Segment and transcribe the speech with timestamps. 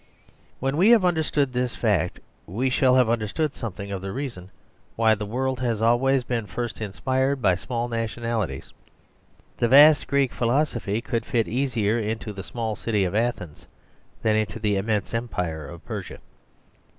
[0.59, 4.49] When we have understood this fact we shall have understood something of the reason
[4.95, 8.73] why the world has always been first inspired by small nationalities.
[9.57, 13.67] The vast Greek philosophy could fit easier into the small city of Athens
[14.23, 16.17] than into the immense Empire of Persia.